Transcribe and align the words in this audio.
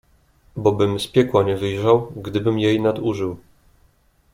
"Bo 0.55 0.71
bym 0.71 0.99
z 0.99 1.07
piekła 1.07 1.43
nie 1.43 1.57
wyjrzał, 1.57 2.11
gdybym 2.15 2.59
jej 2.59 2.81
nadużył." 2.81 3.37